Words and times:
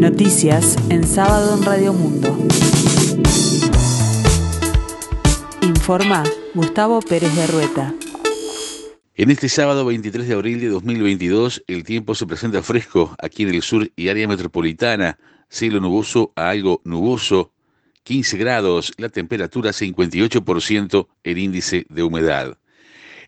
Noticias 0.00 0.78
en 0.88 1.06
sábado 1.06 1.58
en 1.58 1.62
Radio 1.62 1.92
Mundo. 1.92 2.34
Informa 5.60 6.24
Gustavo 6.54 7.00
Pérez 7.02 7.36
de 7.36 7.46
Rueta. 7.46 7.94
En 9.14 9.30
este 9.30 9.50
sábado 9.50 9.84
23 9.84 10.26
de 10.26 10.32
abril 10.32 10.58
de 10.58 10.68
2022, 10.68 11.64
el 11.66 11.84
tiempo 11.84 12.14
se 12.14 12.26
presenta 12.26 12.62
fresco 12.62 13.14
aquí 13.18 13.42
en 13.42 13.50
el 13.50 13.60
sur 13.60 13.90
y 13.94 14.08
área 14.08 14.26
metropolitana, 14.26 15.18
cielo 15.50 15.80
nuboso 15.80 16.32
a 16.34 16.48
algo 16.48 16.80
nuboso, 16.84 17.52
15 18.04 18.38
grados, 18.38 18.94
la 18.96 19.10
temperatura 19.10 19.72
58%, 19.72 21.08
el 21.24 21.36
índice 21.36 21.84
de 21.90 22.02
humedad. 22.02 22.56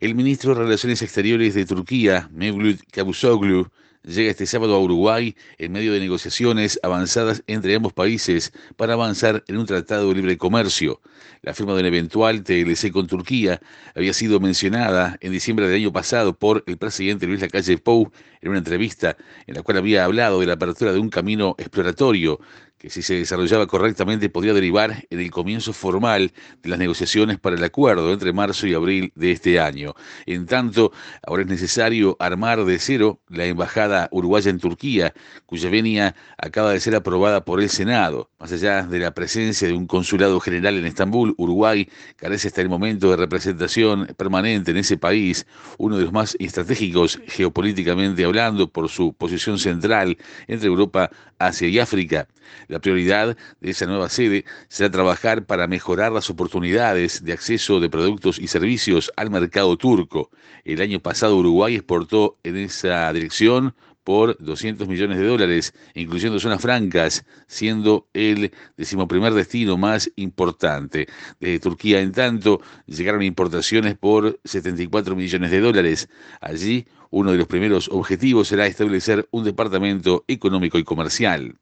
El 0.00 0.14
ministro 0.14 0.54
de 0.54 0.62
Relaciones 0.62 1.02
Exteriores 1.02 1.52
de 1.52 1.66
Turquía, 1.66 2.30
Mevlut 2.32 2.80
Cavusoglu, 2.90 3.68
llega 4.04 4.30
este 4.30 4.46
sábado 4.46 4.74
a 4.74 4.80
Uruguay 4.80 5.36
en 5.58 5.72
medio 5.72 5.92
de 5.92 6.00
negociaciones 6.00 6.78
avanzadas 6.82 7.42
entre 7.46 7.74
ambos 7.74 7.92
países 7.92 8.52
para 8.76 8.94
avanzar 8.94 9.44
en 9.46 9.58
un 9.58 9.66
tratado 9.66 10.08
de 10.08 10.14
libre 10.16 10.36
comercio. 10.36 11.00
La 11.42 11.54
firma 11.54 11.74
de 11.74 11.80
un 11.80 11.86
eventual 11.86 12.42
TLC 12.42 12.90
con 12.92 13.06
Turquía 13.06 13.60
había 13.94 14.12
sido 14.12 14.40
mencionada 14.40 15.16
en 15.20 15.32
diciembre 15.32 15.66
del 15.66 15.76
año 15.76 15.92
pasado 15.92 16.36
por 16.36 16.64
el 16.66 16.78
presidente 16.78 17.26
Luis 17.26 17.40
Lacalle 17.40 17.78
Pou 17.78 18.10
en 18.40 18.48
una 18.48 18.58
entrevista 18.58 19.16
en 19.46 19.54
la 19.54 19.62
cual 19.62 19.78
había 19.78 20.04
hablado 20.04 20.40
de 20.40 20.46
la 20.46 20.54
apertura 20.54 20.92
de 20.92 20.98
un 20.98 21.08
camino 21.08 21.54
exploratorio 21.58 22.40
que 22.82 22.90
si 22.90 23.00
se 23.00 23.14
desarrollaba 23.14 23.68
correctamente 23.68 24.28
podría 24.28 24.52
derivar 24.54 25.06
en 25.08 25.20
el 25.20 25.30
comienzo 25.30 25.72
formal 25.72 26.32
de 26.64 26.68
las 26.68 26.80
negociaciones 26.80 27.38
para 27.38 27.54
el 27.54 27.62
acuerdo 27.62 28.12
entre 28.12 28.32
marzo 28.32 28.66
y 28.66 28.74
abril 28.74 29.12
de 29.14 29.30
este 29.30 29.60
año. 29.60 29.94
En 30.26 30.46
tanto, 30.46 30.90
ahora 31.24 31.42
es 31.42 31.48
necesario 31.48 32.16
armar 32.18 32.64
de 32.64 32.80
cero 32.80 33.20
la 33.28 33.44
embajada 33.44 34.08
uruguaya 34.10 34.50
en 34.50 34.58
Turquía, 34.58 35.14
cuya 35.46 35.70
venia 35.70 36.16
acaba 36.36 36.72
de 36.72 36.80
ser 36.80 36.96
aprobada 36.96 37.44
por 37.44 37.60
el 37.60 37.70
Senado. 37.70 38.30
Más 38.40 38.50
allá 38.50 38.82
de 38.82 38.98
la 38.98 39.14
presencia 39.14 39.68
de 39.68 39.74
un 39.74 39.86
consulado 39.86 40.40
general 40.40 40.76
en 40.76 40.86
Estambul, 40.86 41.36
Uruguay 41.38 41.88
carece 42.16 42.48
hasta 42.48 42.62
el 42.62 42.68
momento 42.68 43.10
de 43.10 43.16
representación 43.16 44.06
permanente 44.16 44.72
en 44.72 44.78
ese 44.78 44.98
país, 44.98 45.46
uno 45.78 45.98
de 45.98 46.02
los 46.02 46.12
más 46.12 46.36
estratégicos 46.40 47.20
geopolíticamente 47.28 48.24
hablando 48.24 48.68
por 48.68 48.88
su 48.88 49.12
posición 49.12 49.60
central 49.60 50.18
entre 50.48 50.66
Europa, 50.66 51.10
Asia 51.38 51.68
y 51.68 51.78
África. 51.78 52.26
La 52.72 52.80
prioridad 52.80 53.36
de 53.60 53.70
esa 53.70 53.84
nueva 53.84 54.08
sede 54.08 54.46
será 54.68 54.90
trabajar 54.90 55.44
para 55.44 55.66
mejorar 55.66 56.10
las 56.10 56.30
oportunidades 56.30 57.22
de 57.22 57.34
acceso 57.34 57.80
de 57.80 57.90
productos 57.90 58.38
y 58.38 58.48
servicios 58.48 59.12
al 59.14 59.28
mercado 59.28 59.76
turco. 59.76 60.30
El 60.64 60.80
año 60.80 60.98
pasado 60.98 61.36
Uruguay 61.36 61.74
exportó 61.74 62.38
en 62.42 62.56
esa 62.56 63.12
dirección 63.12 63.74
por 64.04 64.38
200 64.42 64.88
millones 64.88 65.18
de 65.18 65.26
dólares, 65.26 65.74
incluyendo 65.94 66.40
zonas 66.40 66.62
francas, 66.62 67.26
siendo 67.46 68.08
el 68.14 68.52
decimoprimer 68.78 69.34
destino 69.34 69.76
más 69.76 70.10
importante. 70.16 71.08
Desde 71.40 71.60
Turquía, 71.60 72.00
en 72.00 72.12
tanto, 72.12 72.62
llegaron 72.86 73.22
importaciones 73.22 73.98
por 73.98 74.40
74 74.44 75.14
millones 75.14 75.50
de 75.50 75.60
dólares. 75.60 76.08
Allí, 76.40 76.86
uno 77.12 77.30
de 77.30 77.38
los 77.38 77.46
primeros 77.46 77.88
objetivos 77.92 78.48
será 78.48 78.66
establecer 78.66 79.28
un 79.30 79.44
departamento 79.44 80.24
económico 80.28 80.78
y 80.78 80.84
comercial. 80.84 81.54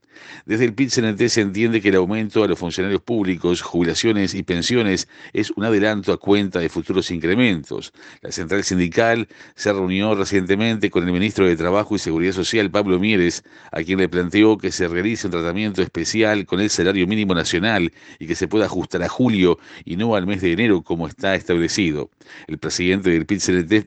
Desde 0.47 0.65
el 0.65 0.75
pit 0.75 0.91
se 0.91 1.41
entiende 1.41 1.81
que 1.81 1.89
el 1.89 1.97
aumento 1.97 2.45
a 2.45 2.49
los 2.49 2.59
funcionarios 2.59 3.03
públicos, 3.03 3.63
jubilaciones 3.63 4.35
y 4.35 4.43
pensiones 4.43 5.09
es 5.33 5.51
un 5.51 5.65
adelanto 5.65 6.13
a 6.13 6.19
cuenta 6.19 6.61
de 6.61 6.69
futuros 6.69 7.11
incrementos. 7.11 7.93
La 8.21 8.31
central 8.31 8.63
sindical 8.63 9.29
se 9.55 9.73
reunió 9.73 10.15
recientemente 10.15 10.91
con 10.91 11.05
el 11.05 11.13
ministro 11.13 11.47
de 11.47 11.57
Trabajo 11.57 11.97
y 11.97 11.99
Seguridad 11.99 12.33
Social, 12.33 12.71
Pablo 12.71 12.99
Mieres, 12.99 13.45
a 13.73 13.83
quien 13.83 13.99
le 13.99 14.09
planteó 14.09 14.57
que 14.59 14.71
se 14.71 14.89
realice 14.89 15.27
un 15.27 15.33
tratamiento 15.33 15.83
especial 15.83 16.47
con 16.47 16.61
el 16.61 16.71
salario 16.71 17.07
mínimo 17.07 17.35
nacional 17.35 17.93
y 18.19 18.27
que 18.27 18.35
se 18.35 18.47
pueda 18.47 18.67
ajustar 18.67 19.03
a 19.03 19.09
julio 19.09 19.59
y 19.85 19.97
no 19.97 20.15
al 20.15 20.27
mes 20.27 20.43
de 20.43 20.53
enero 20.53 20.83
como 20.83 21.09
está 21.09 21.35
establecido. 21.35 22.11
El 22.47 22.59
presidente 22.59 23.11
del 23.11 23.27
pit 23.27 23.41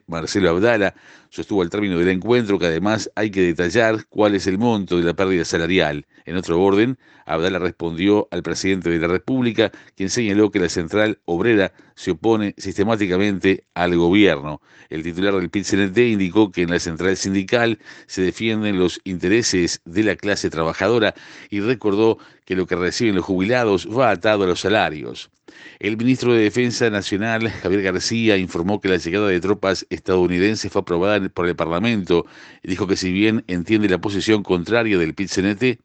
Marcelo 0.06 0.50
Abdala, 0.50 0.94
sostuvo 1.34 1.53
al 1.62 1.70
término 1.70 1.98
del 1.98 2.08
encuentro 2.08 2.58
que 2.58 2.66
además 2.66 3.10
hay 3.14 3.30
que 3.30 3.42
detallar 3.42 4.06
cuál 4.08 4.34
es 4.34 4.46
el 4.46 4.58
monto 4.58 4.96
de 4.96 5.04
la 5.04 5.14
pérdida 5.14 5.44
salarial. 5.44 6.06
En 6.24 6.36
otro 6.36 6.60
orden, 6.60 6.98
Abdala 7.26 7.58
respondió 7.58 8.28
al 8.30 8.42
presidente 8.42 8.90
de 8.90 8.98
la 8.98 9.08
República, 9.08 9.72
quien 9.96 10.10
señaló 10.10 10.50
que 10.50 10.58
la 10.58 10.68
central 10.68 11.18
obrera 11.24 11.72
se 11.94 12.12
opone 12.12 12.54
sistemáticamente 12.58 13.64
al 13.74 13.96
gobierno. 13.96 14.60
El 14.90 15.02
titular 15.02 15.34
del 15.34 15.50
pit 15.50 15.66
indicó 15.96 16.50
que 16.50 16.62
en 16.62 16.70
la 16.70 16.78
central 16.78 17.16
sindical 17.16 17.78
se 18.06 18.22
defienden 18.22 18.78
los 18.78 19.00
intereses 19.04 19.80
de 19.84 20.02
la 20.02 20.16
clase 20.16 20.50
trabajadora 20.50 21.14
y 21.50 21.60
recordó 21.60 22.18
que 22.44 22.56
lo 22.56 22.66
que 22.66 22.76
reciben 22.76 23.14
los 23.14 23.24
jubilados 23.24 23.88
va 23.88 24.10
atado 24.10 24.44
a 24.44 24.46
los 24.46 24.60
salarios. 24.60 25.30
El 25.78 25.96
ministro 25.96 26.32
de 26.32 26.42
Defensa 26.42 26.88
Nacional, 26.90 27.48
Javier 27.48 27.82
García, 27.82 28.36
informó 28.36 28.80
que 28.80 28.88
la 28.88 28.96
llegada 28.96 29.28
de 29.28 29.40
tropas 29.40 29.86
estadounidenses 29.90 30.72
fue 30.72 30.82
aprobada 30.82 31.28
por 31.28 31.46
el 31.46 31.56
Parlamento 31.56 32.26
y 32.62 32.68
dijo 32.68 32.86
que 32.86 32.96
si 32.96 33.12
bien 33.12 33.44
entiende 33.46 33.88
la 33.88 33.98
posición 33.98 34.42
contraria 34.42 34.98
del 34.98 35.14
pit 35.14 35.30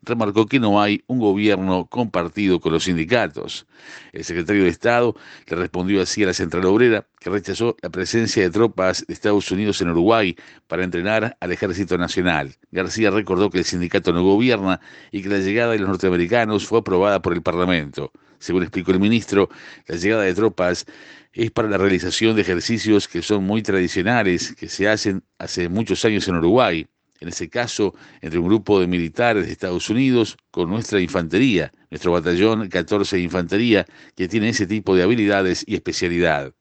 remarcó 0.01 0.45
que 0.45 0.59
no 0.59 0.81
hay 0.81 1.03
un 1.07 1.19
gobierno 1.19 1.85
compartido 1.87 2.59
con 2.59 2.73
los 2.73 2.85
sindicatos. 2.85 3.67
El 4.13 4.23
secretario 4.23 4.63
de 4.63 4.69
Estado 4.69 5.15
le 5.47 5.55
respondió 5.55 6.01
así 6.01 6.23
a 6.23 6.27
la 6.27 6.33
Central 6.33 6.65
Obrera, 6.65 7.05
que 7.19 7.29
rechazó 7.29 7.75
la 7.81 7.89
presencia 7.89 8.43
de 8.43 8.49
tropas 8.49 9.05
de 9.05 9.13
Estados 9.13 9.51
Unidos 9.51 9.81
en 9.81 9.89
Uruguay 9.89 10.35
para 10.67 10.83
entrenar 10.83 11.37
al 11.39 11.51
Ejército 11.51 11.97
Nacional. 11.97 12.55
García 12.71 13.11
recordó 13.11 13.49
que 13.49 13.59
el 13.59 13.65
sindicato 13.65 14.13
no 14.13 14.23
gobierna 14.23 14.79
y 15.11 15.21
que 15.21 15.29
la 15.29 15.39
llegada 15.39 15.73
de 15.73 15.79
los 15.79 15.89
norteamericanos 15.89 16.65
fue 16.65 16.79
aprobada 16.79 17.21
por 17.21 17.33
el 17.33 17.41
Parlamento. 17.41 18.11
Según 18.39 18.63
explicó 18.63 18.91
el 18.91 18.99
ministro, 18.99 19.49
la 19.87 19.97
llegada 19.97 20.23
de 20.23 20.33
tropas 20.33 20.85
es 21.33 21.51
para 21.51 21.69
la 21.69 21.77
realización 21.77 22.35
de 22.35 22.41
ejercicios 22.41 23.07
que 23.07 23.21
son 23.21 23.43
muy 23.43 23.61
tradicionales, 23.61 24.55
que 24.55 24.69
se 24.69 24.87
hacen 24.87 25.23
hace 25.37 25.69
muchos 25.69 26.03
años 26.05 26.27
en 26.27 26.35
Uruguay. 26.35 26.87
En 27.19 27.27
ese 27.27 27.49
caso, 27.49 27.93
entre 28.21 28.39
un 28.39 28.47
grupo 28.47 28.79
de 28.79 28.87
militares 28.87 29.45
de 29.45 29.51
Estados 29.51 29.89
Unidos 29.89 30.37
con 30.51 30.69
nuestra 30.69 31.01
infantería, 31.01 31.71
nuestro 31.89 32.13
batallón 32.13 32.69
14 32.69 33.17
de 33.17 33.21
Infantería, 33.23 33.85
que 34.15 34.29
tiene 34.29 34.49
ese 34.49 34.65
tipo 34.65 34.95
de 34.95 35.03
habilidades 35.03 35.65
y 35.67 35.75
especialidad. 35.75 36.53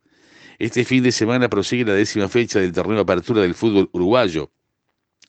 Este 0.58 0.84
fin 0.84 1.04
de 1.04 1.12
semana 1.12 1.48
prosigue 1.48 1.84
la 1.84 1.94
décima 1.94 2.28
fecha 2.28 2.58
del 2.58 2.72
torneo 2.72 2.98
apertura 3.00 3.42
del 3.42 3.54
fútbol 3.54 3.90
uruguayo. 3.92 4.50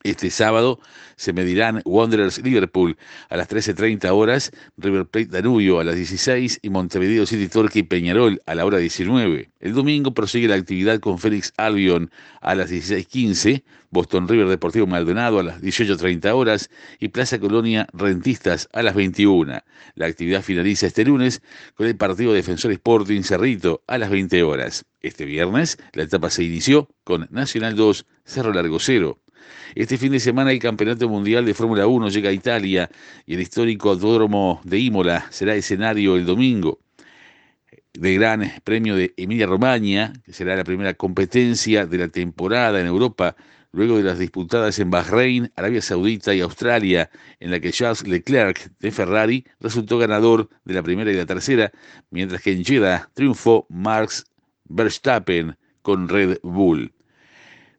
Este 0.04 0.30
sábado 0.30 0.80
se 1.18 1.34
medirán 1.34 1.82
Wanderers 1.84 2.42
Liverpool 2.42 2.96
a 3.30 3.36
las 3.36 3.50
13.30 3.50 4.10
horas, 4.12 4.52
River 4.78 5.06
Plate 5.06 5.28
Danubio 5.28 5.82
a 5.82 5.84
las 5.84 5.98
16 5.98 6.60
y 6.62 6.70
Montevideo 6.70 7.26
City 7.26 7.50
Torque 7.50 7.80
y 7.80 7.84
Peñarol 7.84 8.42
a 8.46 8.56
la 8.56 8.66
hora 8.66 8.78
19. 8.78 9.52
El 9.60 9.74
domingo 9.74 10.14
prosigue 10.14 10.48
la 10.48 10.56
actividad 10.56 11.02
con 11.02 11.20
Félix 11.20 11.52
Albion 11.58 12.12
a 12.40 12.56
las 12.56 12.72
16.15, 12.72 13.64
Boston 13.90 14.30
River 14.30 14.48
Deportivo 14.48 14.88
Maldonado 14.88 15.38
a 15.38 15.44
las 15.44 15.62
18.30 15.62 16.34
horas 16.34 16.70
y 17.02 17.10
Plaza 17.10 17.38
Colonia 17.38 17.86
Rentistas 17.92 18.70
a 18.72 18.84
las 18.84 18.96
21. 18.96 19.62
La 19.96 20.06
actividad 20.06 20.44
finaliza 20.44 20.88
este 20.88 21.04
lunes 21.04 21.42
con 21.76 21.88
el 21.88 21.98
partido 21.98 22.31
Defensor 22.31 22.72
Sporting 22.72 23.24
Cerrito 23.24 23.84
a 23.86 23.98
las 23.98 24.10
20 24.10 24.44
horas. 24.44 24.86
Este 25.02 25.26
viernes 25.26 25.78
la 25.92 26.04
etapa 26.04 26.30
se 26.30 26.46
inició 26.46 26.88
con 27.04 27.28
Nacional 27.31 27.76
2 27.76 28.06
Cerro 28.24 28.54
Largo 28.54 28.80
0. 28.80 29.20
Este 29.76 29.98
fin 29.98 30.12
de 30.12 30.20
semana 30.20 30.52
el 30.52 30.60
Campeonato 30.60 31.08
Mundial 31.08 31.46
de 31.46 31.54
Fórmula 31.54 31.88
1 31.88 32.10
llega 32.10 32.30
a 32.30 32.34
Italia 32.34 32.90
y 33.26 33.36
el 33.36 33.42
histórico 33.42 33.92
Autódromo 33.92 34.62
de 34.64 34.80
Imola 34.80 35.28
será 35.30 35.56
escenario 35.56 36.16
el 36.16 36.26
domingo 36.26 36.80
del 37.94 38.16
Gran 38.16 38.52
Premio 38.64 38.96
de 38.96 39.14
Emilia 39.18 39.46
Romagna, 39.46 40.14
que 40.24 40.34
será 40.34 40.56
la 40.56 40.64
primera 40.64 40.94
competencia 40.94 41.86
de 41.86 41.98
la 41.98 42.08
temporada 42.08 42.80
en 42.80 42.88
Europa, 42.88 43.36
luego 43.72 43.98
de 43.98 44.04
las 44.04 44.20
disputadas 44.20 44.80
en 44.80 44.90
Bahrein, 44.90 45.52
Arabia 45.56 45.81
Saudita 45.81 46.34
y 46.34 46.42
Australia, 46.42 47.10
en 47.40 47.52
la 47.52 47.60
que 47.60 47.72
Charles 47.72 48.08
Leclerc 48.08 48.72
de 48.80 48.92
Ferrari 48.92 49.46
resultó 49.60 49.98
ganador 49.98 50.50
de 50.66 50.74
la 50.74 50.84
primera 50.84 51.12
y 51.12 51.16
la 51.16 51.25
tercera, 51.25 51.72
mientras 52.10 52.42
que 52.42 52.52
en 52.52 52.63
Jeddah 52.63 53.10
triunfó 53.13 53.66
Max 53.69 54.25
Verstappen 54.66 55.58
con 55.81 56.08
Red 56.10 56.40
Bull. 56.42 56.94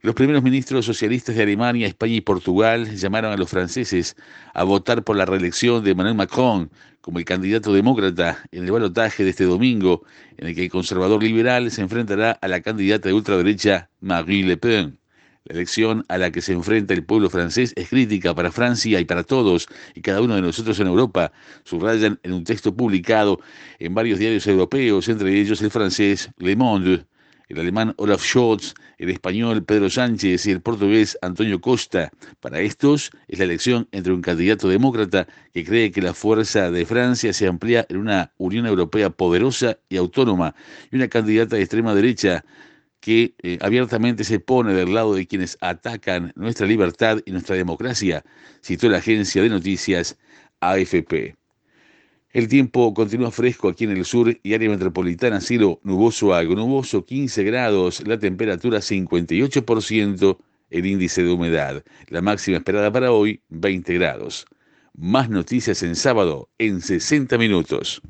Los 0.03 0.15
primeros 0.15 0.43
ministros 0.43 0.87
socialistas 0.87 1.37
de 1.37 1.43
Alemania, 1.43 1.87
España 1.87 2.15
y 2.15 2.23
Portugal 2.23 2.97
llamaron 2.97 3.35
a 3.35 3.37
los 3.37 3.51
franceses 3.51 4.17
a 4.55 4.65
votar 4.65 5.05
por 5.05 5.15
la 5.15 5.27
reelección 5.27 5.85
de 5.85 5.91
Emmanuel 5.91 6.15
Macron 6.15 6.71
como 7.03 7.19
el 7.19 7.27
candidato 7.27 7.75
demócrata 7.75 8.39
en 8.51 8.65
el 8.65 8.73
balotaje 8.73 9.25
de 9.25 9.31
este 9.31 9.45
domingo, 9.45 10.03
en 10.39 10.49
el 10.49 10.55
que 10.55 10.65
el 10.65 10.71
conservador 10.71 11.23
liberal 11.23 11.71
se 11.71 11.83
enfrentará 11.83 12.31
a 12.31 12.49
la 12.49 12.63
candidata 12.63 13.11
de 13.11 13.15
ultraderecha 13.15 13.91
Marie 14.01 14.47
Le 14.47 14.57
Pen. 14.57 14.99
La 15.45 15.57
elección 15.57 16.07
a 16.09 16.17
la 16.17 16.31
que 16.31 16.41
se 16.41 16.55
enfrenta 16.55 16.95
el 16.95 17.05
pueblo 17.05 17.29
francés 17.29 17.75
es 17.77 17.91
crítica 17.91 18.35
para 18.35 18.51
Francia 18.51 19.01
y 19.01 19.05
para 19.05 19.23
todos 19.23 19.69
y 19.95 20.01
cada 20.01 20.23
uno 20.23 20.35
de 20.35 20.41
nosotros 20.41 20.81
en 20.81 20.87
Europa, 20.87 21.31
subrayan 21.65 22.19
en 22.23 22.33
un 22.33 22.45
texto 22.45 22.75
publicado 22.75 23.39
en 23.79 23.95
varios 23.95 24.19
diarios 24.19 24.47
europeos, 24.47 25.11
entre 25.11 25.39
ellos 25.39 25.61
el 25.61 25.71
francés 25.71 26.31
Le 26.39 26.57
Monde. 26.57 27.10
El 27.51 27.59
alemán 27.59 27.95
Olaf 27.97 28.23
Scholz, 28.23 28.75
el 28.99 29.11
español 29.11 29.65
Pedro 29.65 29.91
Sánchez 29.91 30.47
y 30.47 30.53
el 30.53 30.61
portugués 30.61 31.19
Antonio 31.21 31.61
Costa. 31.61 32.13
Para 32.39 32.61
estos 32.61 33.11
es 33.27 33.39
la 33.39 33.45
elección 33.45 33.89
entre 33.91 34.13
un 34.13 34.23
candidato 34.23 34.69
demócrata 34.69 35.27
que 35.53 35.65
cree 35.65 35.91
que 35.91 36.01
la 36.01 36.15
fuerza 36.15 36.71
de 36.71 36.87
Francia 36.87 37.33
se 37.33 37.49
amplía 37.49 37.85
en 37.89 37.97
una 37.97 38.33
Unión 38.39 38.67
Europea 38.67 39.11
poderosa 39.11 39.79
y 39.89 39.97
autónoma 39.97 40.55
y 40.93 40.97
una 40.97 41.09
candidata 41.09 41.57
de 41.57 41.63
extrema 41.63 41.93
derecha 41.93 42.45
que 43.01 43.35
eh, 43.43 43.59
abiertamente 43.63 44.23
se 44.23 44.39
pone 44.39 44.73
del 44.73 44.95
lado 44.95 45.15
de 45.15 45.27
quienes 45.27 45.59
atacan 45.61 46.33
nuestra 46.37 46.69
libertad 46.69 47.19
y 47.25 47.33
nuestra 47.33 47.57
democracia, 47.57 48.23
citó 48.63 48.89
la 48.89 48.99
agencia 48.99 49.43
de 49.43 49.49
noticias 49.49 50.19
AFP. 50.61 51.40
El 52.33 52.47
tiempo 52.47 52.95
continúa 52.95 53.33
fresco 53.33 53.69
aquí 53.69 53.83
en 53.85 53.91
el 53.91 54.05
sur 54.05 54.39
y 54.45 54.55
área 54.55 54.71
metropolitana, 54.71 55.41
cielo 55.41 55.81
nuboso 55.83 56.33
algo 56.33 56.55
nuboso, 56.55 57.05
15 57.05 57.43
grados, 57.43 58.07
la 58.07 58.21
temperatura 58.21 58.79
58%, 58.79 60.39
el 60.71 60.87
índice 60.87 61.25
de 61.25 61.33
humedad. 61.33 61.83
La 62.07 62.23
máxima 62.23 62.59
esperada 62.59 62.93
para 62.93 63.11
hoy, 63.11 63.43
20 63.49 63.95
grados. 63.95 64.47
Más 64.95 65.29
noticias 65.29 65.83
en 65.83 65.97
sábado 65.97 66.49
en 66.59 66.81
60 66.81 67.37
minutos. 67.37 68.01